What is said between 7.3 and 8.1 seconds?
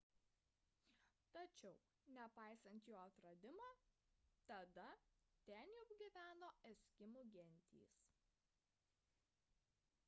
gentys